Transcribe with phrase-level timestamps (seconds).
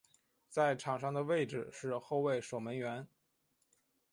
[0.49, 3.07] 在场上的位置是后卫守门员。